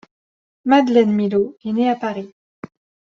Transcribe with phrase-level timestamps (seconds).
[0.65, 2.33] Madeleine Milhaud est née à Paris.